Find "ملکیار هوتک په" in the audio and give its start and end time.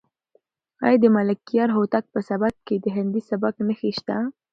1.17-2.19